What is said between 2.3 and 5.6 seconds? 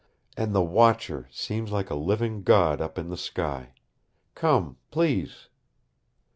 god up in the sky. Come, please."